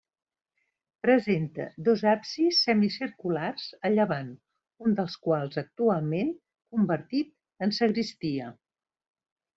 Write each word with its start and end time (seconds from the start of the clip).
Presenta 1.07 1.67
dos 1.89 2.01
absis 2.11 2.61
semicirculars 2.69 3.67
a 3.89 3.93
llevant, 3.97 4.33
un 4.87 4.97
dels 5.01 5.19
quals 5.27 5.61
actualment 5.65 6.33
convertit 6.77 7.33
en 7.67 7.79
sagristia. 7.83 8.53